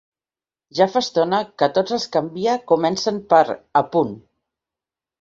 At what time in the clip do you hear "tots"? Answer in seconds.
1.77-1.97